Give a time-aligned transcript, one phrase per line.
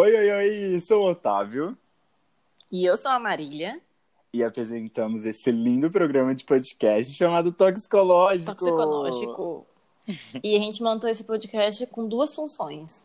[0.00, 1.76] Oi, oi, oi, sou o Otávio
[2.70, 3.80] E eu sou a Marília.
[4.32, 8.54] e apresentamos esse lindo programa de podcast chamado Toxicológico.
[8.54, 9.66] Toxicológico.
[10.40, 13.02] e a gente montou esse podcast com duas funções.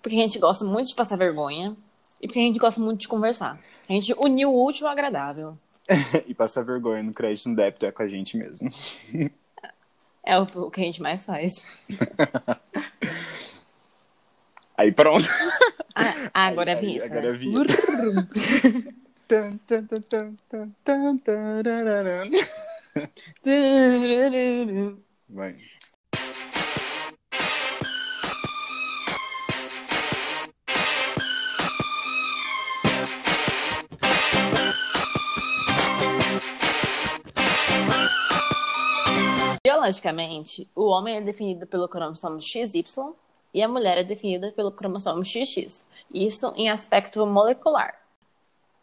[0.00, 1.76] Porque a gente gosta muito de passar vergonha
[2.22, 3.62] e porque a gente gosta muito de conversar.
[3.86, 5.58] A gente uniu o último ao agradável.
[6.26, 8.70] e passar vergonha no crédito no débito é com a gente mesmo.
[10.24, 11.62] É o, o que a gente mais faz.
[14.80, 15.28] Aí pronto.
[16.32, 17.04] Ah, agora é a Aí- vinheta.
[17.06, 17.74] agora é a vinheta.
[19.28, 22.30] Tan, tan, tan, tan, tan, tan, tarararam.
[25.28, 25.54] Vai.
[39.64, 42.82] Biologicamente, o homem é definido pelo cromossomo XY
[43.52, 45.84] e a mulher é definida pelo cromossomo XX.
[46.12, 48.00] Isso em aspecto molecular.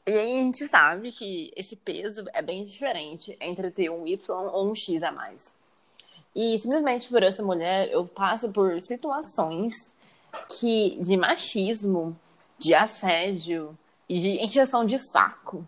[0.05, 4.49] E aí a gente sabe que esse peso é bem diferente entre ter um Y
[4.54, 5.54] ou um X a mais.
[6.34, 9.73] E simplesmente por ser mulher, eu passo por situações
[10.60, 12.18] que de machismo,
[12.57, 15.68] de assédio e de encheção de saco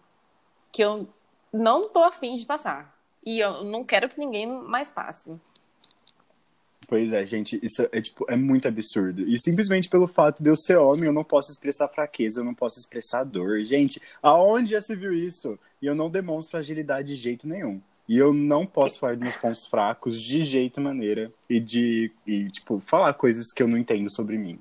[0.71, 1.07] que eu
[1.51, 2.95] não tô afim de passar.
[3.25, 5.37] E eu não quero que ninguém mais passe.
[6.89, 9.21] Pois é, gente, isso é tipo, é muito absurdo.
[9.21, 12.55] E simplesmente pelo fato de eu ser homem, eu não posso expressar fraqueza, eu não
[12.55, 13.63] posso expressar dor.
[13.63, 15.59] Gente, aonde já se viu isso?
[15.79, 17.79] E eu não demonstro agilidade de jeito nenhum.
[18.07, 22.47] E eu não posso falar dos meus pontos fracos de jeito maneira e de e,
[22.49, 24.59] tipo, falar coisas que eu não entendo sobre mim.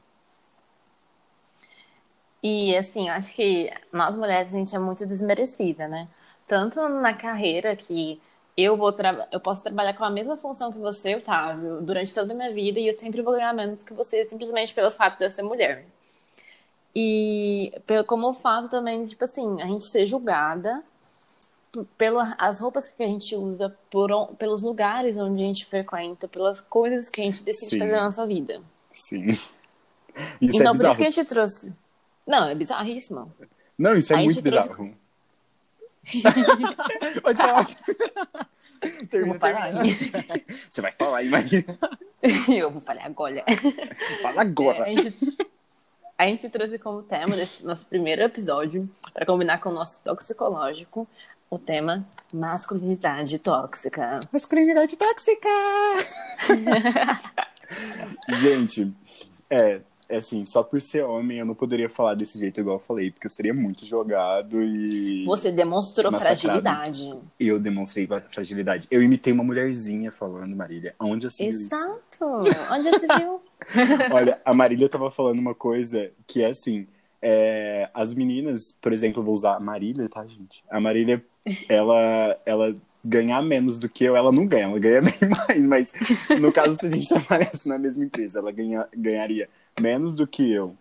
[2.43, 6.07] E assim, acho que nós mulheres a gente é muito desmerecida, né?
[6.47, 8.21] Tanto na carreira que
[8.61, 8.93] eu vou
[9.31, 12.81] eu posso trabalhar com a mesma função que você, Otávio, durante toda a minha vida
[12.81, 15.87] e eu sempre vou ganhar menos que você simplesmente pelo fato de eu ser mulher.
[16.95, 20.83] E pelo, como o fato também, tipo assim, a gente ser julgada
[21.97, 27.09] pelas roupas que a gente usa, por, pelos lugares onde a gente frequenta, pelas coisas
[27.09, 27.79] que a gente decide Sim.
[27.79, 28.61] fazer na nossa vida.
[28.93, 29.27] Sim.
[30.41, 31.73] Isso então, é por isso que a gente trouxe.
[32.27, 33.33] Não, é bizarríssimo.
[33.79, 34.95] Não, isso é a muito trouxe- bizarro.
[37.23, 37.67] Pode falar.
[39.11, 39.73] Termina, vou falar.
[39.73, 39.97] termina.
[40.71, 41.79] Você vai falar, imagina.
[42.49, 43.45] Eu vou falar agora.
[44.23, 44.79] Fala agora.
[44.79, 45.39] É, a, gente,
[46.19, 51.07] a gente trouxe como tema desse nosso primeiro episódio, para combinar com o nosso toxicológico,
[51.51, 54.21] o tema masculinidade tóxica.
[54.33, 55.49] Masculinidade tóxica!
[58.41, 58.93] Gente,
[59.51, 63.11] é assim, só por ser homem eu não poderia falar desse jeito igual eu falei,
[63.11, 66.41] porque eu seria muito jogado e Você demonstrou Massacrado.
[66.41, 67.15] fragilidade.
[67.39, 68.87] eu demonstrei fragilidade.
[68.91, 70.95] Eu imitei uma mulherzinha falando, Marília.
[70.99, 71.67] Onde se viu isso?
[71.67, 72.25] Exato.
[72.73, 73.41] Onde você viu?
[74.13, 76.87] Olha, a Marília tava falando uma coisa que é assim,
[77.21, 80.63] é, as meninas, por exemplo, eu vou usar a Marília, tá, gente?
[80.71, 81.23] A Marília,
[81.69, 85.03] ela, ela ganhar menos do que eu, ela não ganha, ela ganha
[85.49, 85.93] bem mais, mas
[86.41, 89.49] no caso, se a gente trabalhasse na mesma empresa, ela ganha, ganharia
[89.81, 90.77] menos do que eu.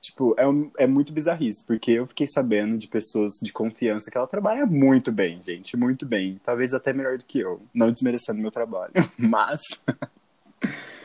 [0.00, 4.18] Tipo, é, um- é muito bizarrice, porque eu fiquei sabendo de pessoas de confiança que
[4.18, 6.40] ela trabalha muito bem, gente, muito bem.
[6.44, 9.60] Talvez até melhor do que eu, não desmerecendo meu trabalho, mas...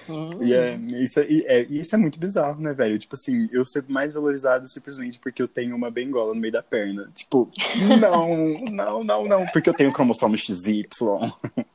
[0.10, 0.30] Hum.
[0.42, 2.98] E é, isso, é, e é- isso é muito bizarro, né, velho?
[2.98, 6.64] Tipo assim, eu ser mais valorizado simplesmente porque eu tenho uma bengola no meio da
[6.64, 7.12] perna.
[7.14, 7.50] Tipo,
[8.00, 10.88] não, não, não, não, porque eu tenho cromossomo XY.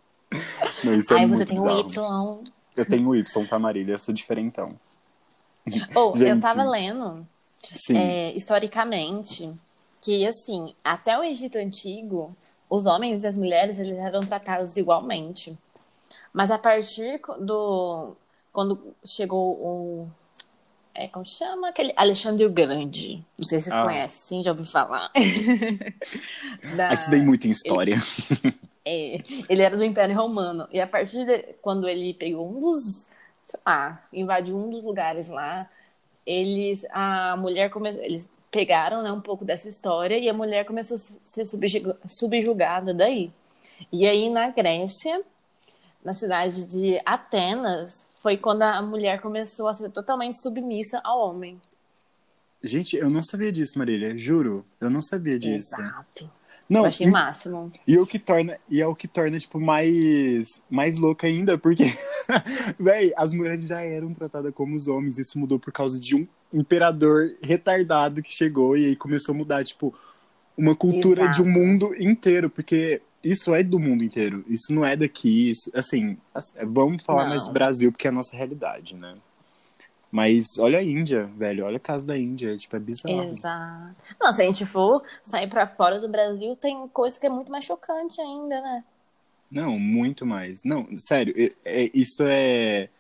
[0.83, 2.41] Não, isso é Aí muito você tem um bizarro.
[2.43, 2.53] Y.
[2.75, 3.93] Eu tenho o Y, tá, Marília?
[3.93, 4.75] Eu sou diferentão.
[5.95, 6.43] Ou, eu Gente.
[6.43, 7.27] tava lendo
[7.95, 9.53] é, historicamente,
[10.01, 12.37] que assim, até o Egito Antigo,
[12.69, 15.57] os homens e as mulheres eles eram tratados igualmente.
[16.33, 18.15] Mas a partir do
[18.53, 20.09] quando chegou o
[20.95, 23.85] é, como chama aquele Alexandre o Grande, não sei se vocês Ah.
[23.85, 25.11] conhecem, sim, já ouvi falar.
[26.77, 27.97] Da- Ah, estudei muito em história.
[28.85, 30.67] é, ele era do Império Romano.
[30.73, 33.07] E a partir de quando ele pegou um dos,
[33.65, 35.69] lá, invadiu um dos lugares lá,
[36.27, 40.97] eles, a mulher come, eles pegaram, né, um pouco dessa história e a mulher começou
[40.97, 43.33] a ser subjuga- subjugada daí.
[43.91, 45.23] E aí na Grécia,
[46.05, 51.61] na cidade de Atenas, foi quando a mulher começou a ser totalmente submissa ao homem.
[52.63, 54.17] Gente, eu não sabia disso, Marília.
[54.17, 55.75] Juro, eu não sabia disso.
[55.75, 56.31] Exato.
[56.73, 57.73] Não, Eu achei e- o máximo.
[57.87, 61.57] E é o que torna, e é o que torna, tipo, mais, mais louco ainda,
[61.59, 61.85] porque,
[62.79, 65.19] véi, as mulheres já eram tratadas como os homens.
[65.19, 69.65] Isso mudou por causa de um imperador retardado que chegou e aí começou a mudar,
[69.65, 69.95] tipo,
[70.57, 71.37] uma cultura Exato.
[71.37, 74.45] de um mundo inteiro, porque isso é do mundo inteiro.
[74.49, 77.31] Isso não é daqui, isso, assim, assim, vamos falar Não.
[77.31, 79.15] mais do Brasil, porque é a nossa realidade, né?
[80.13, 81.65] Mas olha a Índia, velho.
[81.65, 82.55] Olha o caso da Índia.
[82.59, 83.23] Tipo, é bizarro.
[83.25, 83.97] Exato.
[84.21, 87.51] Não, se a gente for sair pra fora do Brasil, tem coisa que é muito
[87.51, 88.85] mais chocante ainda, né?
[89.51, 90.65] Não, muito mais.
[90.65, 91.53] Não, sério, é-
[91.85, 92.91] é- isso é.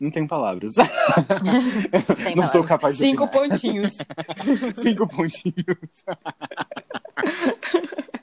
[0.00, 0.74] Não tenho palavras.
[2.22, 2.68] Sem Não sou palavras.
[2.68, 3.48] capaz de Cinco opinar.
[3.50, 3.96] pontinhos.
[4.76, 6.04] Cinco pontinhos.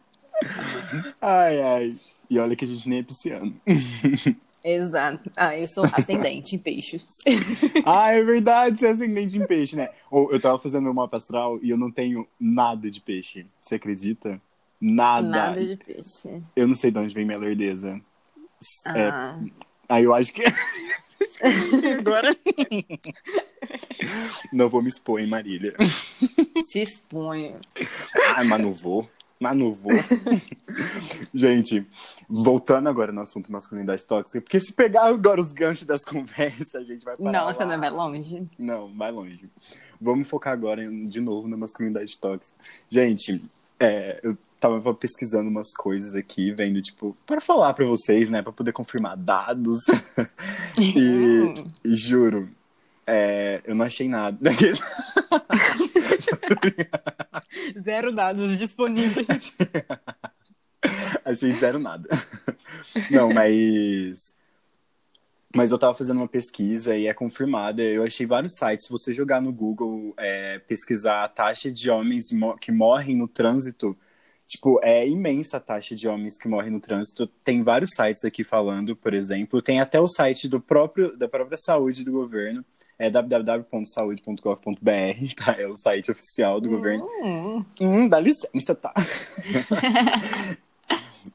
[1.21, 1.95] ai, ai.
[2.29, 3.53] E olha que a gente nem é pisciano.
[4.67, 5.31] Exato.
[5.35, 7.05] Ah, eu sou ascendente em peixes.
[7.85, 9.89] ah, é verdade, você é ascendente em peixe, né?
[10.09, 13.45] Ou eu tava fazendo meu mapa astral e eu não tenho nada de peixe.
[13.61, 14.41] Você acredita?
[14.81, 15.27] Nada.
[15.27, 16.41] Nada de peixe.
[16.55, 18.01] Eu não sei de onde vem minha lerdeza.
[18.87, 19.39] É, Ah,
[19.87, 20.41] Aí eu acho que.
[21.99, 22.35] Agora.
[24.51, 25.75] Não vou me expor, hein, Marília.
[26.65, 27.55] se expõe.
[28.35, 29.07] Ai, mas não vou.
[29.39, 29.91] Mas não vou.
[31.33, 31.85] Gente,
[32.29, 36.83] voltando agora no assunto masculinidade tóxica, porque se pegar agora os ganchos das conversas, a
[36.83, 38.47] gente vai parar Não, você não vai longe.
[38.57, 39.49] Não, vai longe.
[39.99, 42.57] Vamos focar agora em- de novo na masculinidade tóxica.
[42.89, 43.43] Gente,
[43.79, 48.51] é, eu tava pesquisando umas coisas aqui, vendo, tipo, para falar pra vocês, né, pra
[48.53, 49.81] poder confirmar dados.
[50.79, 52.49] e, e juro,
[53.05, 54.39] é, eu não achei nada.
[57.83, 59.53] Zero dados disponíveis.
[61.25, 62.07] achei zero nada.
[63.11, 64.35] Não, mas.
[65.55, 67.81] Mas eu tava fazendo uma pesquisa e é confirmada.
[67.81, 68.85] Eu achei vários sites.
[68.85, 72.25] Se você jogar no Google, é, pesquisar a taxa de homens
[72.59, 73.97] que morrem no trânsito,
[74.45, 77.25] tipo, é imensa a taxa de homens que morrem no trânsito.
[77.41, 79.61] Tem vários sites aqui falando, por exemplo.
[79.61, 82.63] Tem até o site do próprio, da própria saúde do governo.
[82.97, 85.55] É www.saude.gov.br, tá?
[85.59, 87.05] É o site oficial do governo.
[87.21, 88.93] Hum, Hum, dá licença, tá?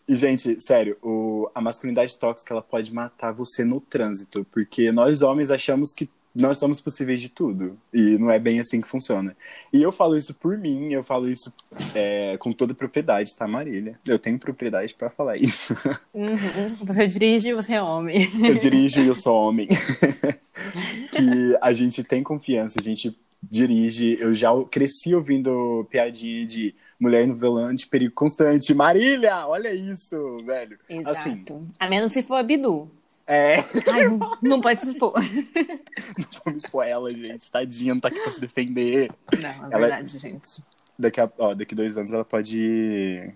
[0.08, 5.22] e, gente, sério, o- a masculinidade tóxica ela pode matar você no trânsito, porque nós
[5.22, 7.78] homens achamos que nós somos possíveis de tudo.
[7.92, 9.36] E não é bem assim que funciona.
[9.72, 11.52] E eu falo isso por mim, eu falo isso
[11.94, 13.98] é, com toda propriedade, tá, Marília?
[14.06, 15.74] Eu tenho propriedade pra falar isso.
[16.14, 16.74] uhum.
[16.86, 18.30] Você dirige, você é homem.
[18.42, 19.68] Eu dirijo e eu sou homem.
[21.12, 24.16] que a gente tem confiança, a gente dirige.
[24.20, 28.74] Eu já cresci ouvindo piadinha de mulher no volante, perigo constante.
[28.74, 30.78] Marília, olha isso, velho.
[30.88, 31.10] Exato.
[31.10, 31.44] Assim,
[31.78, 32.90] A menos se for a Bidu.
[33.26, 33.56] É.
[33.92, 35.14] Ai, não, não pode se expor.
[35.14, 37.50] Não vamos expor ela, gente.
[37.50, 39.10] Tadinha, não tá aqui pra se defender.
[39.40, 40.62] Não, é Ela- verdade, gente.
[40.98, 43.32] Daqui a ó, daqui dois anos ela pode.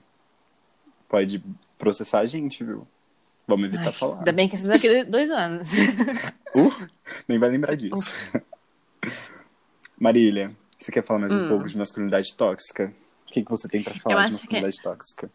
[1.09, 1.43] Pode
[1.79, 2.87] processar a gente, viu?
[3.47, 4.19] Vamos evitar Ai, falar.
[4.19, 5.69] Ainda bem que esses daqui dois anos.
[6.57, 6.71] Uh,
[7.27, 8.15] nem vai lembrar disso.
[9.99, 11.49] Marília, você quer falar mais um Hum.
[11.49, 12.93] pouco de masculinidade tóxica?
[13.29, 15.31] O que, que você tem pra falar de que- masculinidade tóxica?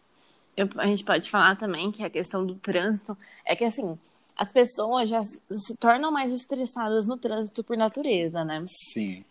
[0.56, 3.98] Eu- a gente pode falar também que a questão do trânsito é que, assim,
[4.36, 8.64] as pessoas já se tornam mais estressadas no trânsito por natureza, né?
[8.68, 9.24] Sim.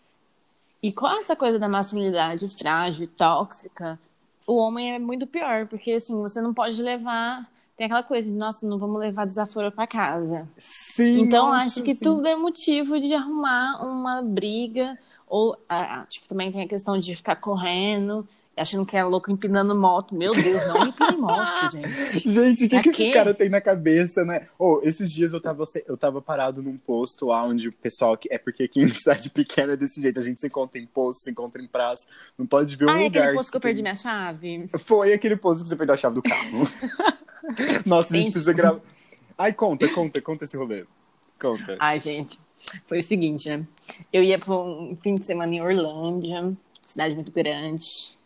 [0.82, 3.98] E com essa coisa da masculinidade frágil e tóxica,
[4.46, 7.48] o homem é muito pior, porque, assim, você não pode levar.
[7.76, 10.48] Tem aquela coisa de, nossa, não vamos levar desaforo pra casa.
[10.58, 11.20] Sim.
[11.20, 12.02] Então, nossa, acho que sim.
[12.02, 14.98] tudo é motivo de arrumar uma briga.
[15.28, 18.26] Ou, ah, tipo, também tem a questão de ficar correndo,
[18.60, 20.14] achando que é louco empinando moto.
[20.14, 22.28] Meu Deus, não empine moto, gente.
[22.28, 24.46] Gente, o que, que esses caras têm na cabeça, né?
[24.58, 28.16] Oh, esses dias eu tava, eu tava parado num posto lá onde o pessoal.
[28.16, 30.18] que- É porque aqui em cidade pequena é desse jeito.
[30.18, 32.06] A gente se encontra em posto, se encontra em praça.
[32.38, 33.20] Não pode ver um Ah, é lugar.
[33.22, 34.66] aquele posto que eu tem- perdi minha chave?
[34.78, 36.68] Foi aquele posto que você perdeu a chave do carro.
[37.86, 38.32] Nossa, a gente Gente.
[38.32, 38.80] precisa gravar.
[39.36, 40.84] Ai, conta, conta, conta esse rolê.
[41.40, 41.76] Conta.
[41.80, 42.38] Ai, gente,
[42.86, 43.64] foi o seguinte, né?
[44.12, 46.52] Eu ia pra um fim de semana em Orlândia,
[46.84, 48.18] cidade muito grande,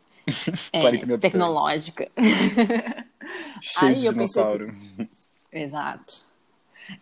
[0.72, 1.20] é, 40 mil habitantes.
[1.20, 2.10] tecnológica.
[3.60, 4.74] Cheio Aí de eu pensei dinossauro.
[5.52, 6.14] Exato.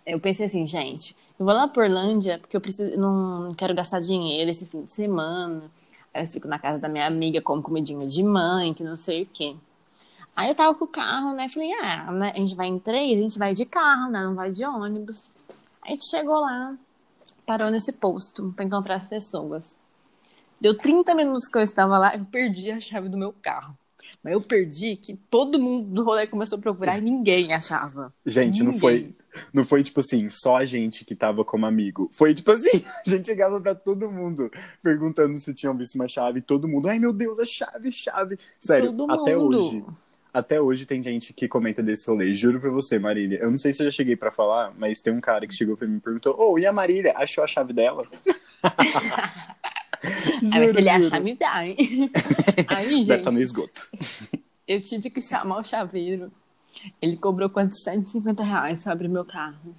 [0.07, 4.00] Eu pensei assim, gente, eu vou lá pra Orlândia porque eu preciso, não quero gastar
[4.00, 5.64] dinheiro esse fim de semana.
[6.14, 9.23] Aí eu fico na casa da minha amiga, como comidinha de mãe, que não sei
[9.23, 9.57] o quê.
[10.37, 11.49] Aí eu tava com o carro, né?
[11.49, 14.23] Falei, ah, né, a gente vai em três, a gente vai de carro, né?
[14.23, 15.31] Não vai de ônibus.
[15.83, 16.76] Aí a gente chegou lá,
[17.45, 19.76] parou nesse posto pra encontrar as pessoas.
[20.62, 23.76] Deu 30 minutos que eu estava lá, eu perdi a chave do meu carro.
[24.23, 28.14] Mas eu perdi que todo mundo do rolê começou a procurar e ninguém achava.
[28.25, 28.81] Gente, não Ninguém.
[28.81, 29.14] foi,
[29.52, 32.09] não foi tipo assim, só a gente que tava como amigo.
[32.12, 34.49] Foi tipo assim, a gente chegava pra todo mundo
[34.81, 36.38] perguntando se tinham visto uma chave.
[36.38, 38.38] e Todo mundo, ai meu Deus, a chave, chave.
[38.61, 39.59] Sério, Todo até mundo.
[39.59, 39.85] hoje.
[40.33, 42.33] Até hoje tem gente que comenta desse rolê.
[42.33, 43.38] Juro pra você, Marília.
[43.42, 45.76] Eu não sei se eu já cheguei pra falar, mas tem um cara que chegou
[45.76, 47.12] pra mim e perguntou: Ô, e a Marília?
[47.16, 48.07] Achou a chave dela?
[50.53, 51.77] Aí se ele achar, me dá, hein?
[52.69, 53.89] Aí, Deve estar no gente, esgoto.
[54.67, 56.31] eu tive que chamar o chaveiro.
[57.01, 57.77] Ele cobrou quanto?
[57.77, 59.75] 150 reais pra abrir meu carro.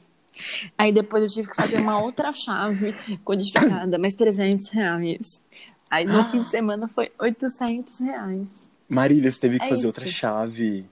[0.77, 5.41] Aí depois eu tive que fazer uma outra chave codificada, mais 300 reais.
[5.89, 8.47] Aí no fim de semana foi 800 reais.
[8.89, 9.87] Marília, você teve que É fazer isso.
[9.87, 10.85] outra chave.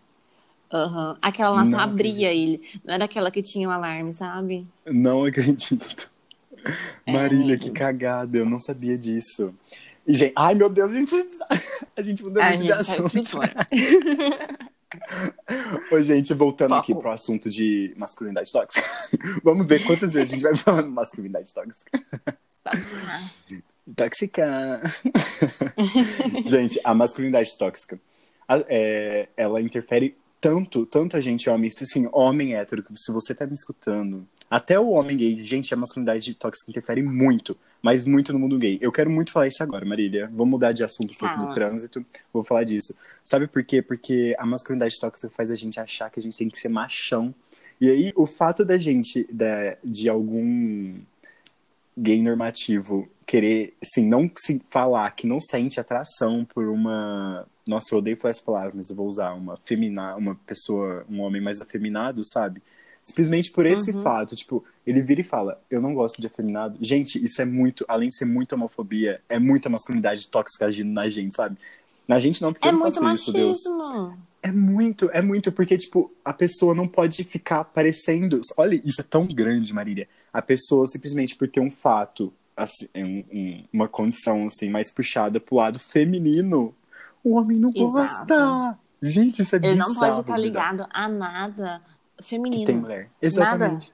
[0.71, 1.17] Aham.
[1.21, 2.61] Aquela lá só Não abria ele.
[2.83, 4.65] Não era aquela que tinha o alarme, sabe?
[4.85, 6.09] Não acredito.
[7.05, 9.53] É, Marília, que cagada, eu não sabia disso.
[10.05, 11.15] E, gente, ai meu Deus, a gente,
[11.97, 13.11] a gente mudou A muito de assunto.
[15.91, 16.81] Ô, gente, voltando Foco.
[16.81, 18.85] aqui pro assunto de masculinidade tóxica.
[19.43, 21.91] Vamos ver quantas vezes a gente vai falando masculinidade tóxica.
[23.95, 24.81] Tóxica.
[26.45, 27.99] gente, a masculinidade tóxica,
[28.67, 33.45] é, ela interfere tanto, tanto a gente homem, assim, homem hétero, que se você tá
[33.45, 38.39] me escutando, até o homem gay, gente, a masculinidade tóxica interfere muito, mas muito no
[38.39, 38.77] mundo gay.
[38.81, 40.29] Eu quero muito falar isso agora, Marília.
[40.33, 42.93] Vou mudar de assunto um pouco do trânsito, vou falar disso.
[43.23, 43.81] Sabe por quê?
[43.81, 47.33] Porque a masculinidade tóxica faz a gente achar que a gente tem que ser machão.
[47.79, 50.95] E aí, o fato da gente, da- de algum
[51.97, 57.45] gay normativo querer, assim, não se falar que não sente atração por uma.
[57.67, 61.21] Nossa, eu odeio falar essa palavra, mas eu vou usar uma femina, uma pessoa, um
[61.21, 62.61] homem mais afeminado, sabe?
[63.03, 64.03] Simplesmente por esse Uhum.
[64.03, 66.77] fato, tipo, ele vira e fala, eu não gosto de afeminado.
[66.81, 71.07] Gente, isso é muito, além de ser muita homofobia, é muita masculinidade tóxica agindo na
[71.09, 71.57] gente, sabe?
[72.07, 73.57] Na gente não, porque É eu não muito faço isso, Deus.
[73.63, 74.17] machismo.
[74.43, 78.41] É muito, é muito, porque, tipo, a pessoa não pode ficar parecendo.
[78.57, 80.07] Olha, isso é tão grande, Marília.
[80.33, 85.39] A pessoa, simplesmente por ter um fato, assim, um- um- uma condição, assim, mais puxada
[85.39, 86.73] pro lado feminino,
[87.23, 88.27] o homem não Exato.
[88.27, 88.79] gosta.
[89.01, 89.99] Gente, isso é Ele não bizarro.
[89.99, 90.43] pode estar bizarro.
[90.71, 91.81] ligado a nada
[92.21, 92.61] feminino.
[92.61, 93.09] Que tem mulher.
[93.21, 93.91] Exatamente.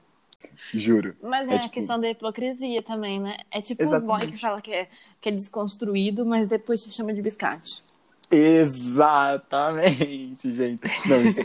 [0.72, 1.16] Juro.
[1.22, 3.38] Mas é, É a tipo- questão da hipocrisia também, né?
[3.50, 4.20] É tipo Exatamente.
[4.26, 4.88] boy que fala que é,
[5.20, 7.82] que é desconstruído, mas depois te chama de biscate.
[8.30, 10.82] Exatamente, gente.
[11.08, 11.40] Não, isso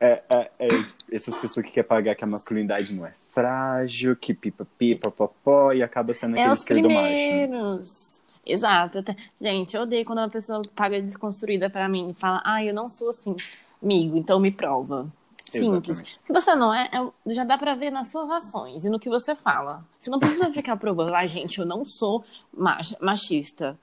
[0.00, 4.16] é, é- é, tipo, essas pessoas que querem pagar que a masculinidade não é frágil,
[4.16, 8.21] que pipa pipa popó e acaba sendo É aquele os esquerdo macho.
[8.44, 9.02] Exato.
[9.40, 12.88] Gente, eu odeio quando uma pessoa paga desconstruída pra mim e fala, ah, eu não
[12.88, 13.36] sou assim,
[13.82, 15.06] amigo, então me prova.
[15.50, 15.98] Simples.
[15.98, 16.20] Exatamente.
[16.24, 19.08] Se você não é, é- já dá pra ver nas suas ações e no que
[19.10, 19.84] você fala.
[19.98, 23.78] Você não precisa ficar provando, ah, gente, eu não sou mach- machista.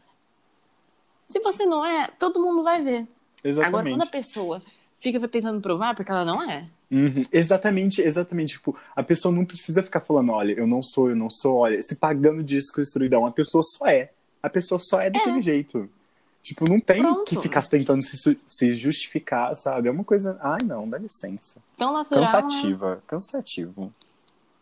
[1.28, 3.08] Se você não é, todo mundo vai ver.
[3.64, 4.10] Agora, quando a Exatamente.
[4.12, 4.62] pessoa
[5.00, 6.68] fica tentando provar, porque ela não é.
[6.92, 7.22] Uhum.
[7.32, 8.54] Exatamente, exatamente.
[8.54, 11.82] Tipo, a pessoa não precisa ficar falando, olha, eu não sou, eu não sou, olha,
[11.84, 13.26] se pagando de desconstruidão.
[13.28, 14.12] A pessoa só é.
[14.42, 15.90] A pessoa só é daquele jeito.
[16.42, 17.26] Tipo, não tem Pronto.
[17.26, 19.90] que ficar tentando se, se justificar, sabe?
[19.90, 20.40] É uma coisa.
[20.42, 21.62] Ai, não, dá licença.
[21.76, 22.24] Tão natural.
[22.24, 22.32] né?
[22.32, 23.04] Cansativa.
[23.06, 23.94] Cansativo.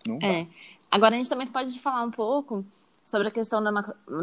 [0.08, 0.28] Não dá.
[0.28, 0.48] É.
[0.90, 2.66] Agora a gente também pode falar um pouco
[3.06, 3.72] sobre a questão da,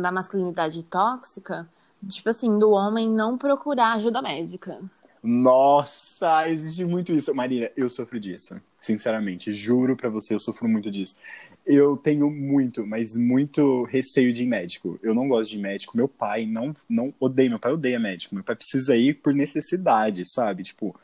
[0.01, 1.69] da masculinidade tóxica,
[2.09, 4.81] tipo assim, do homem não procurar ajuda médica.
[5.27, 7.35] Nossa, existe muito isso.
[7.35, 8.61] Maria, eu sofro disso.
[8.79, 11.17] Sinceramente, juro pra você, eu sofro muito disso.
[11.65, 14.99] Eu tenho muito, mas muito receio de ir médico.
[15.03, 15.97] Eu não gosto de médico.
[15.97, 18.35] Meu pai não, não odeia, meu pai odeia médico.
[18.35, 20.63] Meu pai precisa ir por necessidade, sabe?
[20.63, 20.95] Tipo,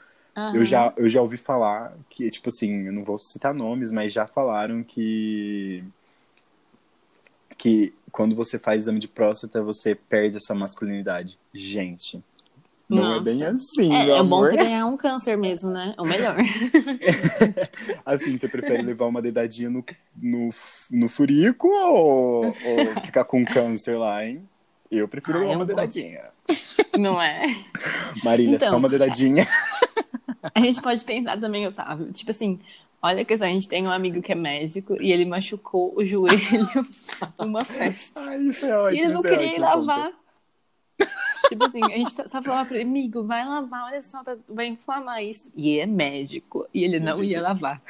[0.55, 4.13] eu já, eu já ouvi falar que, tipo assim, eu não vou citar nomes, mas
[4.13, 5.83] já falaram que
[7.57, 11.39] que quando você faz exame de próstata, você perde a sua masculinidade.
[11.53, 12.23] Gente,
[12.91, 13.23] não é Nossa.
[13.23, 15.95] bem assim, É, é bom você ganhar um câncer mesmo, né?
[15.97, 16.37] É o melhor.
[18.05, 19.85] Assim, você prefere levar uma dedadinha no,
[20.21, 20.51] no,
[20.91, 24.47] no furico ou, ou ficar com câncer lá, hein?
[24.91, 25.75] Eu prefiro Ah, levar eu uma vou.
[25.75, 26.25] dedadinha.
[26.99, 27.43] Não é?
[28.25, 28.69] Marília, Então.
[28.71, 29.47] só uma dedadinha.
[30.55, 32.13] A gente pode pensar também, Otávio.
[32.13, 32.59] Tipo assim,
[33.03, 36.39] olha que a gente tem um amigo que é médico e ele machucou o joelho
[37.39, 38.21] numa festa.
[38.21, 38.97] Ai, isso é ótimo.
[39.01, 40.11] E ele não isso é queria ir lavar.
[41.51, 44.37] Tipo assim, a gente tá- só falava pra ele, amigo, vai lavar, olha só, tá-
[44.49, 45.53] vai inflamar isso.
[45.55, 46.67] E é médico.
[46.73, 47.83] E ele não Gente, ia lavar.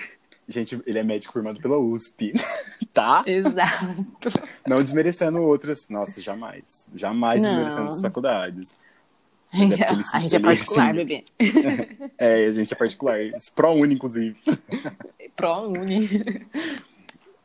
[0.49, 2.33] Gente, ele é médico formado pela USP,
[2.93, 3.23] tá?
[3.25, 4.33] Exato.
[4.67, 5.89] Não desmerecendo outras.
[5.89, 6.89] Nossa, jamais.
[6.95, 7.51] Jamais Não.
[7.51, 8.75] desmerecendo as faculdades.
[9.53, 11.25] A gente, é é, ele- a gente é particular, assim, bebê.
[12.19, 13.19] É, a gente é particular.
[13.55, 14.37] Pro-uni, inclusive.
[15.37, 16.09] Pro uni.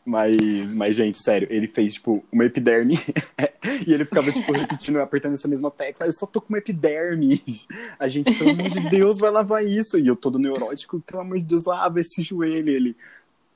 [0.06, 2.94] Mas, mas, gente, sério, ele fez, tipo, uma epiderme.
[3.88, 6.06] e ele ficava, tipo, repetindo, apertando essa mesma tecla.
[6.06, 7.42] Eu só tô com uma epiderme.
[7.98, 9.98] A gente, pelo amor de Deus, vai lavar isso.
[9.98, 12.70] E eu todo neurótico, pelo amor de Deus, lava esse joelho.
[12.70, 12.96] E ele,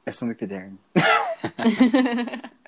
[0.05, 0.77] é só uma epiderme.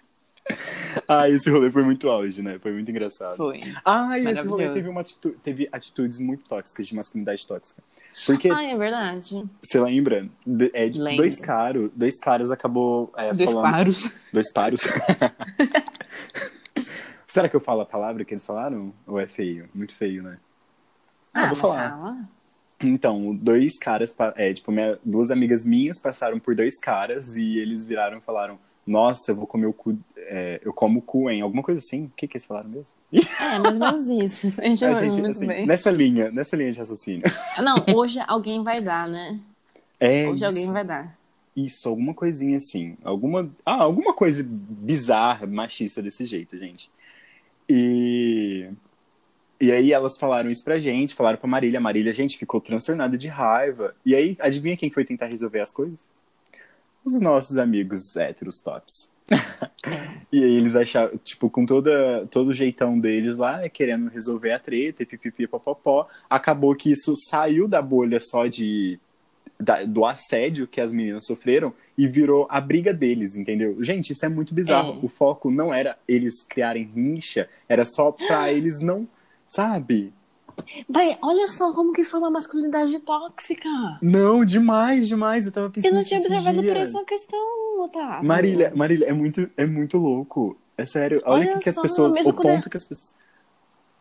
[1.07, 2.57] ah, esse rolê foi muito auge, né?
[2.59, 3.37] Foi muito engraçado.
[3.37, 3.59] Foi.
[3.85, 7.81] Ah, e esse rolê teve, uma atitu- teve atitudes muito tóxicas, de masculinidade tóxica.
[8.25, 9.43] Porque, Ai, é verdade.
[9.61, 10.27] você lembra?
[10.45, 11.17] De- é, Lembro.
[11.17, 13.71] dois, caro, dois caras acabou é, Dois falando...
[13.71, 14.11] paros.
[14.33, 14.81] Dois paros.
[17.27, 18.93] Será que eu falo a palavra que eles falaram?
[19.07, 19.69] Ou é feio?
[19.73, 20.37] Muito feio, né?
[21.33, 21.89] Ah, vou mas falar.
[21.91, 22.17] fala.
[22.83, 27.85] Então, dois caras, é, tipo, minha- duas amigas minhas passaram por dois caras e eles
[27.85, 31.41] viraram e falaram: Nossa, eu vou comer o cu, é, eu como cu, hein?
[31.41, 32.05] Alguma coisa assim.
[32.05, 32.95] O que, que eles falaram mesmo?
[33.13, 34.61] É, mais ou menos isso.
[34.61, 35.65] A gente A gente, assim, bem.
[35.65, 37.23] nessa linha, nessa linha de raciocínio.
[37.61, 39.39] Não, hoje alguém vai dar, né?
[39.99, 41.17] É Hoje isso, alguém vai dar.
[41.55, 42.97] isso, alguma coisinha assim.
[43.03, 46.89] Alguma, ah, alguma coisa bizarra, machista desse jeito, gente.
[47.69, 48.69] E.
[49.59, 51.77] E aí elas falaram isso pra gente, falaram pra Marília.
[51.77, 53.95] A Marília, gente, ficou transtornada de raiva.
[54.03, 56.11] E aí, adivinha quem foi tentar resolver as coisas?
[57.05, 59.11] Os nossos amigos héteros tops.
[60.31, 64.59] e aí eles acharam, tipo, com toda, todo o jeitão deles lá, querendo resolver a
[64.59, 66.07] treta, e pipipi, popopó.
[66.29, 68.99] Acabou que isso saiu da bolha só de
[69.59, 73.77] da- do assédio que as meninas sofreram e virou a briga deles, entendeu?
[73.83, 74.99] Gente, isso é muito bizarro.
[75.01, 75.05] É.
[75.05, 79.07] O foco não era eles criarem rincha, era só pra eles não,
[79.47, 80.11] sabe?
[80.89, 83.69] Vai, olha só como que foi uma masculinidade tóxica.
[84.01, 85.45] Não, demais, demais.
[85.45, 88.27] Eu tava Eu pensando não tinha observado por essa questão, Otávio.
[88.27, 90.57] Marília, Marília, é muito, é muito louco.
[90.77, 91.21] É sério.
[91.25, 92.13] Olha, Olha o que, que as pessoas.
[92.13, 93.15] O é- ponto que as pessoas.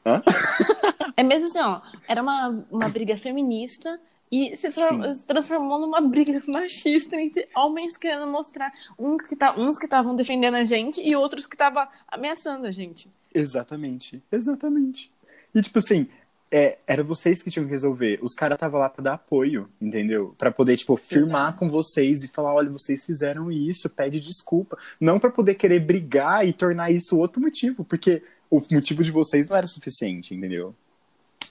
[1.16, 1.80] É mesmo assim, ó.
[2.09, 4.00] Era uma, uma briga feminista
[4.33, 9.54] e se, tra- se transformou numa briga machista entre homens querendo mostrar um que tá,
[9.59, 13.11] uns que estavam defendendo a gente e outros que estavam ameaçando a gente.
[13.35, 15.12] Exatamente, exatamente.
[15.54, 16.09] E tipo assim,
[16.52, 18.19] é, era vocês que tinham que resolver.
[18.23, 20.35] Os caras estavam lá pra dar apoio, entendeu?
[20.37, 21.59] Pra poder, tipo, firmar Exato.
[21.59, 24.76] com vocês e falar: olha, vocês fizeram isso, pede desculpa.
[25.00, 29.49] Não pra poder querer brigar e tornar isso outro motivo, porque o motivo de vocês
[29.49, 30.75] não era suficiente, entendeu?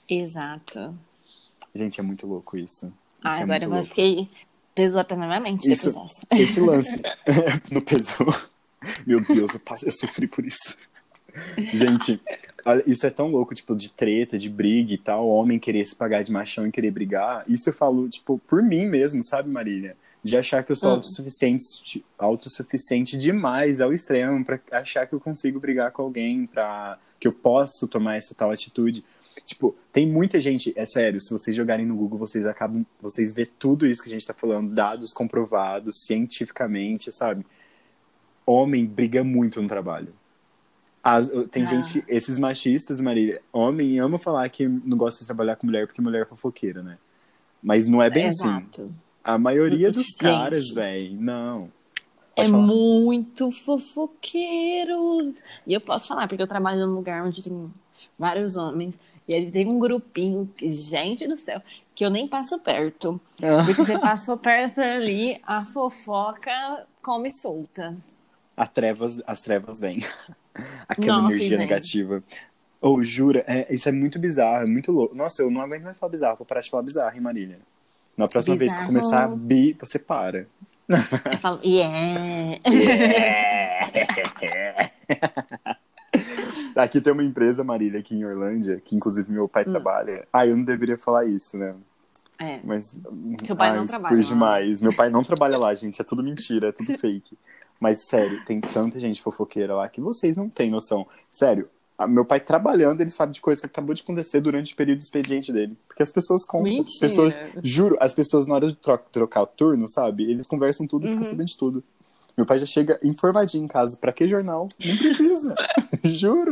[0.07, 0.97] Exato.
[1.73, 2.87] Gente, é muito louco isso.
[2.87, 3.85] Isso Ah, é agora eu louco.
[3.85, 4.27] fiquei.
[4.75, 6.27] Pesou até na minha mente Isso- depois dessa.
[6.31, 7.01] Esse lance
[7.71, 8.27] no pesou.
[9.05, 10.77] Meu Deus, eu, passo- eu sofri por isso.
[11.73, 12.19] Gente,
[12.85, 16.23] isso é tão louco, tipo, de treta, de briga e tal, homem querer se pagar
[16.23, 17.43] de machão e querer brigar.
[17.47, 19.95] Isso eu falo, tipo, por mim mesmo, sabe, Marília?
[20.23, 20.93] De achar que eu sou Hum.
[20.95, 27.27] autossuficiente, autossuficiente demais ao extremo, pra achar que eu consigo brigar com alguém, pra que
[27.27, 29.03] eu posso tomar essa tal atitude.
[29.45, 33.45] Tipo, tem muita gente, é sério, se vocês jogarem no Google, vocês acabam, vocês vê
[33.45, 37.45] tudo isso que a gente tá falando, dados comprovados cientificamente, sabe?
[38.45, 40.13] Homem briga muito no trabalho.
[41.03, 41.65] As- tem Ah.
[41.65, 46.01] gente, esses machistas, Marília, homem ama falar que não gosta de trabalhar com mulher porque
[46.01, 46.97] mulher é fofoqueira, né?
[47.63, 48.47] Mas não é bem assim.
[48.49, 48.91] Exato.
[49.23, 50.17] A maioria dos Gente.
[50.17, 51.71] caras, velho, não.
[52.35, 52.63] É Pode falar.
[52.67, 55.33] muito fofoqueiro.
[55.67, 57.73] E eu posso falar, porque eu trabalho num lugar onde tem
[58.17, 58.99] vários homens.
[59.27, 61.61] E ele tem um grupinho, que, gente do céu,
[61.93, 63.19] que eu nem passo perto.
[63.65, 67.95] Porque você passou perto ali, a fofoca come solta.
[68.59, 69.99] A trevas, as trevas vêm.
[70.87, 71.67] Aquela Nossa, energia vem.
[71.67, 72.21] negativa.
[72.81, 75.15] Ou jura, é, isso é muito bizarro, é muito louco.
[75.15, 77.59] Nossa, eu não aguento mais falar bizarro, vou parar de falar bizarro, hein, Marília?
[78.17, 78.87] Na próxima vez que Bizarro.
[78.93, 80.45] começar a bi, você para.
[81.31, 82.59] Eu falo, yeah.
[86.75, 89.47] Aqui tem uma empresa, Marília, aqui em Orlândia, que inclusive meu Hum.
[89.47, 90.27] pai trabalha.
[90.31, 91.75] Ah, eu não deveria falar isso, né?
[92.39, 92.59] É.
[92.63, 92.99] Mas.
[93.45, 94.21] Seu pai ai, não trabalha lá.
[94.21, 94.81] demais.
[94.81, 96.01] Meu pai não trabalha lá, gente.
[96.01, 97.37] É tudo mentira, é tudo fake.
[97.79, 101.07] Mas, sério, tem tanta gente fofoqueira lá que vocês não têm noção.
[101.31, 101.69] Sério,
[102.07, 105.03] meu pai trabalhando, ele sabe de coisa que acabou de acontecer durante o período do
[105.03, 105.77] expediente dele.
[105.87, 106.65] Porque as pessoas contam.
[106.71, 106.99] As Mentira.
[107.07, 110.29] pessoas, juro, as pessoas na hora de tro- trocar o turno, sabe?
[110.29, 111.11] Eles conversam tudo e Uhum.
[111.13, 111.83] ficam sabendo de tudo.
[112.37, 113.97] Meu pai já chega informadinho em casa.
[113.97, 114.69] Pra que jornal?
[114.85, 115.55] Não precisa.
[116.05, 116.51] Juro.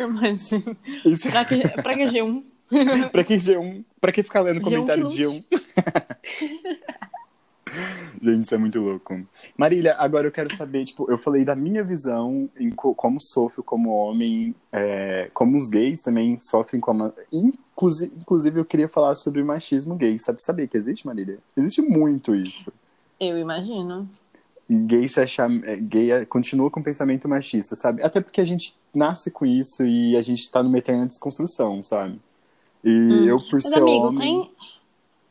[0.00, 0.76] Imagina.
[1.04, 2.42] Isso, Pra que, pra que G1?
[3.10, 3.84] pra que G1?
[4.00, 5.44] Pra que ficar lendo G1 comentário de G1?
[8.20, 9.20] Gente, isso é muito louco.
[9.56, 13.62] Marília, agora eu quero saber, tipo, eu falei da minha visão em co- como sofro
[13.62, 17.12] como homem, é, como os gays também sofrem como...
[17.32, 20.18] Inclusive, inclusive, eu queria falar sobre o machismo gay.
[20.18, 21.38] Sabe saber que existe, Marília?
[21.56, 22.72] Existe muito isso.
[23.20, 24.08] Eu imagino.
[24.68, 25.48] Gay se achar...
[25.64, 28.02] é, Gay é- continua com pensamento machista, sabe?
[28.02, 32.18] Até porque a gente nasce com isso e a gente tá numa eterna desconstrução, sabe?
[32.84, 33.60] E eu, por Hum.
[33.62, 34.18] Mas, ser amigo, homem...
[34.18, 34.50] tem,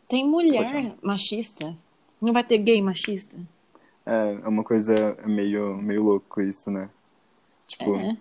[0.08, 1.76] tem mulher machista.
[2.22, 3.36] Não vai ter gay machista?
[4.06, 6.90] É, é uma coisa meio, meio louco isso, né?
[7.68, 8.18] Tipo, É.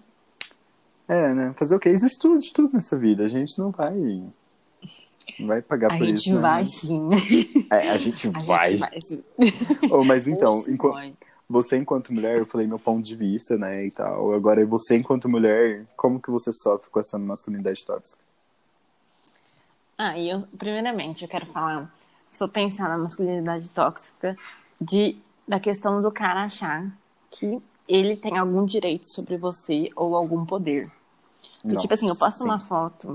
[1.09, 1.55] é, né?
[1.57, 1.89] Fazer o quê?
[1.89, 3.25] Existe tudo de tudo nessa vida.
[3.25, 3.95] A gente não vai.
[5.39, 6.35] Não vai pagar A por isso.
[6.35, 6.41] né?
[6.41, 7.09] vai sim.
[7.71, 8.71] É, a gente A vai.
[8.77, 9.23] gente vai sim.
[9.91, 10.65] Oh, mas então,
[11.49, 13.87] você enquanto mulher, eu falei meu ponto de vista, né?
[13.87, 14.35] E tal.
[14.35, 18.23] Agora, você enquanto mulher, como que você sofre com essa masculinidade tóxica?
[19.99, 21.91] Ah, eu, primeiramente, eu quero falar,
[22.29, 24.37] se for pensar na masculinidade tóxica,
[24.81, 26.87] de, da questão do cara achar
[27.31, 30.91] que ele tem algum direito sobre você ou algum poder.
[31.65, 32.45] E, tipo assim, eu posto sim.
[32.45, 33.15] uma foto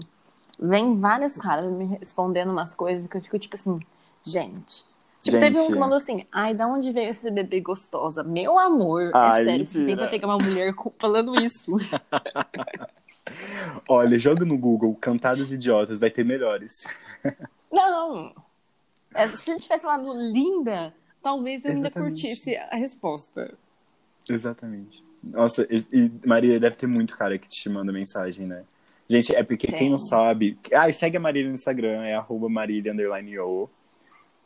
[0.62, 3.76] vem vários caras me respondendo umas coisas que eu fico tipo assim,
[4.24, 4.86] gente.
[5.24, 5.54] Tipo, Gente.
[5.54, 8.24] teve um que mandou assim, ai, da onde veio esse bebê gostosa?
[8.24, 9.98] Meu amor, Ai, é sério, você mentira.
[10.00, 11.76] tenta pegar uma mulher falando isso.
[13.88, 16.88] Olha, joga no Google Cantadas Idiotas, vai ter melhores.
[17.72, 18.34] Não.
[19.16, 22.22] É, se ele tivesse falado linda, talvez eu ainda Exatamente.
[22.22, 23.54] curtisse a resposta.
[24.30, 25.04] Exatamente.
[25.24, 28.64] Nossa, e, e Marília deve ter muito cara que te manda mensagem, né?
[29.10, 30.58] Gente, é porque quem não sabe.
[30.74, 32.94] Ah, segue a Marília no Instagram, é arroba Marília
[33.46, 33.70] O.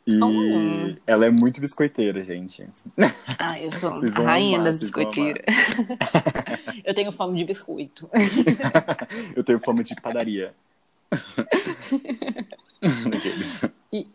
[0.04, 0.96] E Oh.
[1.06, 2.68] ela é muito biscoiteira, gente.
[3.38, 5.44] Ah, eu sou a rainha amar, das biscoiteiras.
[6.84, 8.08] eu tenho fome de biscoito.
[9.34, 10.54] Eu tenho fama de padaria.
[13.10, 13.62] Daqueles.
[13.92, 14.06] E,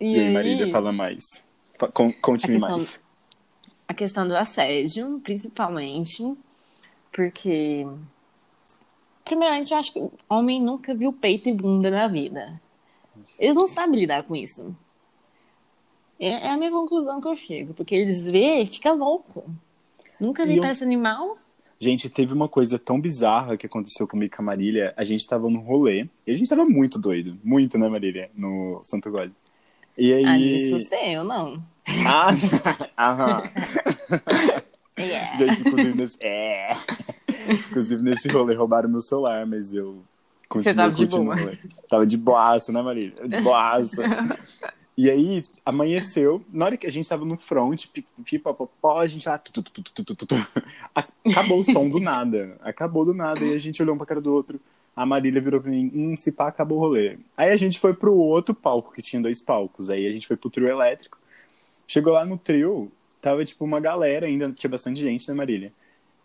[0.00, 1.44] E, aí, Marília, fala mais.
[1.92, 3.00] Con- Conte-me mais.
[3.86, 6.22] a questão do assédio, principalmente,
[7.12, 7.86] porque.
[9.24, 12.60] Primeiramente, eu acho que o homem nunca viu peito e bunda na vida.
[13.38, 14.74] Eles não sabem lidar com isso.
[16.18, 19.44] É é a minha conclusão que eu chego, porque eles vê e fica louco.
[20.18, 21.36] Nunca vi E eu- esse animal.
[21.80, 24.92] Gente, teve uma coisa tão bizarra que aconteceu comigo com a Marília.
[24.96, 26.08] A gente tava no rolê.
[26.26, 27.38] E a gente tava muito doido.
[27.44, 28.30] Muito, né, Marília?
[28.34, 29.32] No Santo Gole.
[29.96, 30.24] E aí.
[30.24, 31.62] Ah, disse você, eu não.
[32.06, 32.30] Ah,
[32.98, 33.42] aham.
[34.98, 35.36] Yeah.
[35.36, 36.18] Gente, inclusive nesse.
[36.20, 36.76] É.
[37.48, 40.02] Inclusive nesse rolê roubaram meu celular, mas eu
[40.48, 41.36] continuei tava de boa.
[41.88, 43.28] Tava de boaça, né, Marília?
[43.28, 44.02] De boaça.
[45.00, 49.28] E aí, amanheceu, na hora que a gente tava no front, pi- pipopopó, a gente
[49.28, 49.38] lá.
[49.38, 50.34] tu, tu, tu.
[51.24, 52.58] Acabou o som do nada.
[52.60, 53.44] Acabou do nada.
[53.44, 54.58] E a gente olhou um pra cara do outro.
[54.96, 57.16] A Marília virou pra mim, hum, se pá, acabou o rolê.
[57.36, 59.88] Aí a gente foi pro outro palco, que tinha dois palcos.
[59.88, 61.16] Aí a gente foi pro trio elétrico.
[61.86, 62.90] Chegou lá no trio,
[63.22, 65.72] tava tipo uma galera ainda, tinha bastante gente, né, Marília?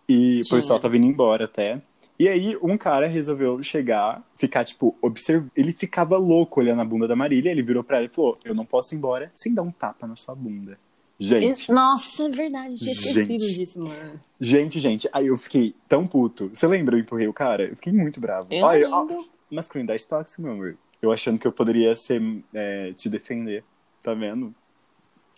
[0.09, 1.79] E o pessoal tava indo embora até.
[2.17, 5.47] E aí, um cara resolveu chegar, ficar, tipo, observ...
[5.55, 7.51] Ele ficava louco olhando a bunda da Marília.
[7.51, 10.05] Ele virou pra ela e falou: Eu não posso ir embora sem dar um tapa
[10.05, 10.77] na sua bunda.
[11.19, 14.19] Gente, Nossa, é verdade, tinha esquecido disso, mano.
[14.41, 15.07] gente, gente.
[15.13, 16.49] Aí eu fiquei tão puto.
[16.53, 16.95] Você lembra?
[16.95, 17.63] Eu empurrei o cara?
[17.63, 18.47] Eu fiquei muito bravo.
[18.51, 19.07] Eu Olha, ó,
[19.49, 20.77] masculinidade tóxica, meu amor.
[21.01, 22.21] Eu achando que eu poderia ser,
[22.53, 23.63] é, te defender.
[24.01, 24.53] Tá vendo?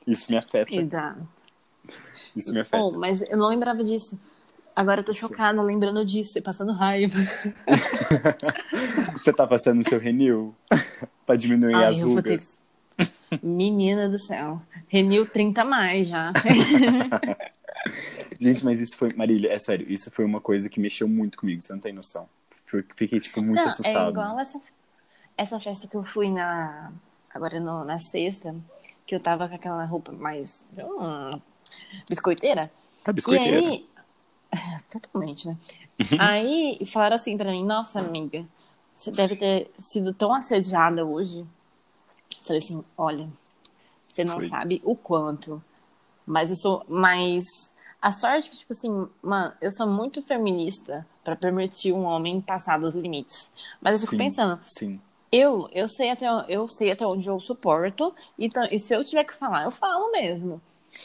[0.08, 0.72] Isso me afeta.
[2.36, 2.84] Isso me afeta.
[2.84, 4.20] Oh, mas eu não lembrava disso.
[4.76, 7.18] Agora eu tô chocada lembrando disso e passando raiva.
[9.22, 10.54] Você tá passando o seu renil
[11.26, 12.60] pra diminuir Ai, as vou ter- rugas?
[13.42, 14.62] Menina do céu.
[14.88, 16.32] Renil 30 a mais já.
[18.40, 19.14] Gente, mas isso foi.
[19.14, 22.28] Marília, é sério, isso foi uma coisa que mexeu muito comigo, você não tem noção.
[22.96, 24.08] Fiquei, tipo, muito não, assustado.
[24.08, 24.60] é igual essa,
[25.38, 26.92] essa festa que eu fui na.
[27.34, 28.56] Agora no- na sexta,
[29.06, 30.66] que eu tava com aquela roupa mais.
[30.78, 31.40] hum,
[32.10, 32.72] biscoiteira.
[33.04, 33.60] Tá biscoiteira.
[33.60, 33.86] E aí.
[34.90, 35.58] Totalmente, né?
[36.20, 38.46] aí falaram assim pra mim: Nossa, amiga,
[38.94, 41.46] você deve ter sido tão assediada hoje.
[42.44, 43.30] Falei assim: Olha,
[44.08, 44.48] você não Foi.
[44.50, 45.62] sabe o quanto.
[46.26, 46.84] Mas eu sou.
[46.88, 47.44] Mas
[48.02, 52.80] a sorte que, tipo assim, mano, eu sou muito feminista pra permitir um homem passar
[52.80, 53.50] dos limites.
[53.82, 55.02] Mas eu fico Sim, pensando, Sim.
[55.32, 59.24] eu, eu sei até eu sei até onde eu suporto, então, e se eu tiver
[59.24, 60.62] que falar, eu falo mesmo.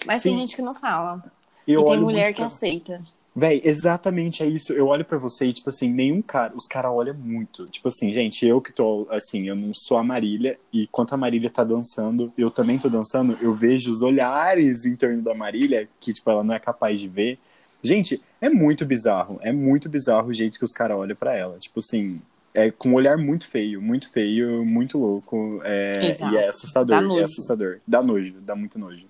[0.07, 0.41] Mas tem Sim.
[0.41, 1.23] gente que não fala.
[1.67, 3.03] Eu e tem mulher que pra- aceita.
[3.35, 4.73] Véi, exatamente é isso.
[4.73, 6.53] Eu olho pra você e, tipo assim, nenhum cara.
[6.55, 7.65] Os caras olham muito.
[7.67, 10.59] Tipo assim, gente, eu que tô, assim, eu não sou a Marília.
[10.73, 13.37] E enquanto a Marília tá dançando, eu também tô dançando.
[13.41, 17.09] Eu vejo os olhares em torno da Marília, que, tipo, ela não é capaz de
[17.09, 17.39] ver.
[17.83, 19.39] Gente, é muito bizarro.
[19.43, 21.57] É muito bizarro o jeito que os caras olham pra ela.
[21.59, 22.21] Tipo assim,
[22.53, 25.61] é com um olhar muito feio, muito feio, muito louco.
[25.65, 27.19] É, e é assustador.
[27.19, 27.79] É assustador.
[27.87, 29.07] Dá nojo, dá muito nojo.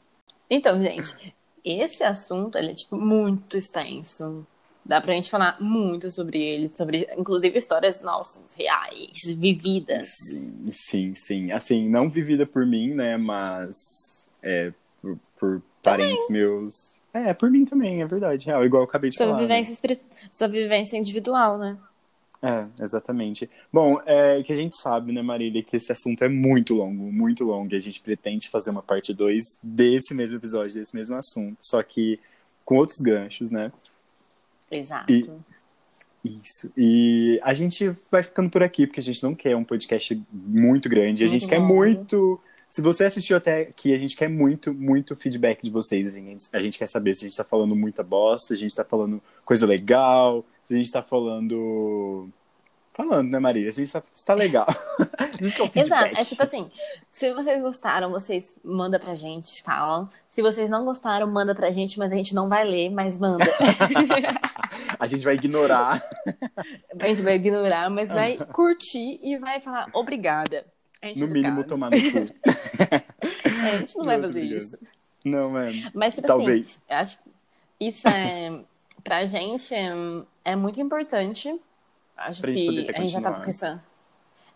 [0.49, 4.47] Então, gente, esse assunto ele é tipo muito extenso.
[4.85, 10.09] Dá pra gente falar muito sobre ele, sobre inclusive histórias nossas, reais, vividas.
[10.09, 11.53] Sim, sim, sim.
[11.53, 13.17] Assim, não vivida por mim, né?
[13.17, 17.03] Mas é, por, por parentes meus.
[17.13, 18.47] É, por mim também, é verdade.
[18.47, 19.39] Real, igual eu acabei de Sua falar.
[19.39, 19.43] né?
[19.47, 21.77] vivência, espiri- sua vivência individual, né?
[22.43, 23.51] É, exatamente.
[23.73, 27.45] Bom, é que a gente sabe, né, Marília, que esse assunto é muito longo, muito
[27.45, 27.73] longo.
[27.75, 31.59] E a gente pretende fazer uma parte 2 desse mesmo episódio, desse mesmo assunto.
[31.61, 32.19] Só que
[32.65, 33.71] com outros ganchos, né?
[34.71, 35.13] Exato.
[35.13, 35.29] E-
[36.43, 36.71] Isso.
[36.77, 40.89] E a gente vai ficando por aqui, porque a gente não quer um podcast muito
[40.89, 41.25] grande.
[41.25, 41.75] A Muito gente quer longo.
[41.77, 42.41] muito.
[42.69, 46.07] Se você assistiu até aqui, a gente quer muito, muito feedback de vocês.
[46.07, 48.53] Assim, a, gente, a gente quer saber se a gente tá falando muita bosta, se
[48.53, 52.29] a gente tá falando coisa legal, se a gente tá falando.
[52.93, 53.73] Falando, né, Maria?
[53.73, 54.67] Se a gente tá, se tá legal.
[55.75, 55.81] É.
[55.81, 56.21] Exato.
[56.21, 56.71] É tipo assim,
[57.11, 60.07] se vocês gostaram, vocês mandam pra gente, falam.
[60.29, 63.43] Se vocês não gostaram, manda pra gente, mas a gente não vai ler, mas manda.
[64.99, 66.03] A gente vai ignorar.
[67.01, 70.67] A gente vai ignorar, mas vai curtir e vai falar obrigada.
[71.17, 72.27] No é mínimo, tomar no cu.
[73.65, 74.59] É, a gente não vai fazer obrigado.
[74.59, 74.79] isso.
[75.25, 75.73] Não, mano.
[75.95, 76.83] Mas, tipo assim, Talvez.
[76.89, 77.31] eu acho que
[77.81, 78.61] isso é,
[79.03, 79.75] pra gente,
[80.51, 81.55] é, muito importante.
[82.17, 83.83] Acho Pra que a gente já tava com essa.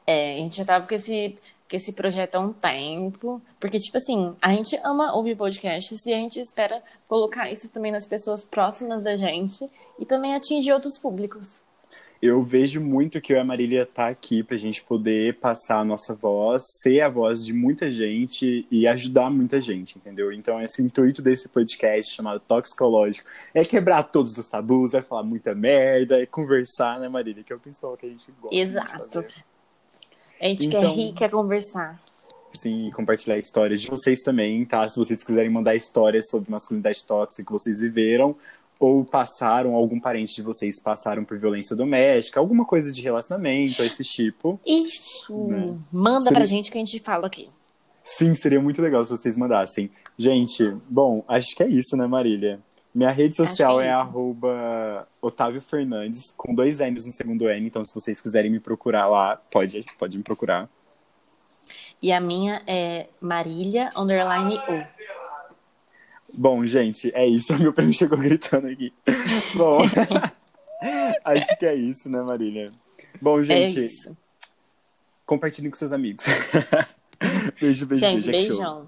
[0.06, 3.40] É, a gente já tava com esse, com esse projeto há um tempo.
[3.58, 7.90] Porque, tipo assim, a gente ama ouvir podcasts e a gente espera colocar isso também
[7.90, 11.62] nas pessoas próximas da gente e também atingir outros públicos.
[12.22, 15.84] Eu vejo muito que eu e a Marília tá aqui pra gente poder passar a
[15.84, 20.32] nossa voz, ser a voz de muita gente e ajudar muita gente, entendeu?
[20.32, 25.54] Então, esse intuito desse podcast chamado Toxicológico é quebrar todos os tabus, é falar muita
[25.54, 27.44] merda, é conversar, né, Marília?
[27.44, 28.56] Que é o principal que a gente gosta.
[28.56, 29.24] Exato.
[30.40, 32.00] A gente quer Então- rir, quer conversar.
[32.52, 34.86] Sim, e compartilhar histórias de vocês também, tá?
[34.86, 38.36] Se vocês quiserem mandar histórias sobre masculinidade tóxica que vocês viveram
[38.78, 44.02] ou passaram, algum parente de vocês passaram por violência doméstica, alguma coisa de relacionamento, esse
[44.02, 44.60] tipo.
[44.66, 45.46] Isso!
[45.48, 45.76] Né?
[45.92, 47.48] Manda Seria- pra gente que a gente fala aqui.
[48.04, 49.90] Sim, seria muito legal se vocês mandassem.
[50.18, 52.60] Gente, bom, acho que é isso, né, Marília?
[52.94, 57.82] Minha rede social é é, arroba Otávio Fernandes, com dois N's no segundo N, então
[57.82, 60.68] se vocês quiserem me procurar lá, pode, pode me procurar.
[62.00, 64.86] E a minha é Marília underline U.
[66.36, 67.56] Bom, gente, é isso.
[67.58, 68.92] Meu prêmio chegou gritando aqui.
[69.54, 69.80] Bom,
[71.24, 72.72] acho que é isso, né, Marília?
[73.20, 74.16] Bom, gente, é isso.
[75.24, 76.26] compartilhem com seus amigos.
[77.60, 78.30] beijo, beijo, Gente, beijo.
[78.30, 78.86] é beijão.